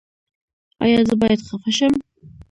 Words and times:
ایا 0.83 0.99
زه 1.07 1.13
باید 1.21 1.39
خفه 1.47 1.71
شم؟ 1.77 1.93